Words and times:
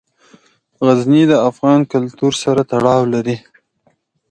غزني 0.85 1.23
د 1.31 1.33
افغان 1.49 1.79
کلتور 1.93 2.33
سره 2.43 2.61
تړاو 2.71 3.01
لري. 3.13 3.37